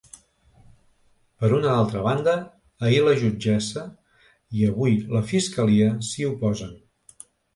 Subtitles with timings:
[1.43, 2.33] Per una altra banda,
[2.87, 3.83] ahir la jutgessa
[4.61, 6.73] i avui la fiscalia s’hi oposen.